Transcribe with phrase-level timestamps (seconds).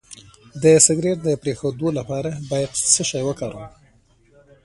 [0.63, 3.71] د سګرټ د پرېښودو لپاره باید څه شی وکاروم؟